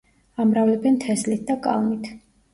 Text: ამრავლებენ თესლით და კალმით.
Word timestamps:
ამრავლებენ 0.43 0.97
თესლით 1.05 1.45
და 1.53 1.59
კალმით. 1.69 2.11